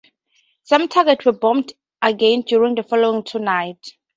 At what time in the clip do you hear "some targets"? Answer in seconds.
0.63-1.25